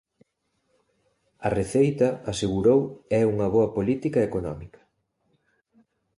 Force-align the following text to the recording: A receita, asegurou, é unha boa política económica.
A 1.47 1.49
receita, 1.59 2.07
asegurou, 2.31 2.81
é 3.19 3.21
unha 3.33 3.47
boa 3.55 3.69
política 3.77 4.19
económica. 4.29 4.81